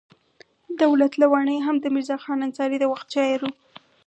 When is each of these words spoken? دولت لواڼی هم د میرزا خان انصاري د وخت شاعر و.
دولت 0.81 1.13
لواڼی 1.21 1.57
هم 1.65 1.75
د 1.81 1.85
میرزا 1.93 2.17
خان 2.23 2.39
انصاري 2.47 2.77
د 2.79 2.85
وخت 2.91 3.07
شاعر 3.15 3.39
و. 3.45 3.51